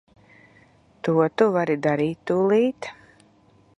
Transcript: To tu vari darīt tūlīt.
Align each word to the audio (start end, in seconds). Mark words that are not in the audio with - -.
To 1.07 1.11
tu 1.41 1.49
vari 1.57 1.77
darīt 1.89 2.25
tūlīt. 2.31 2.91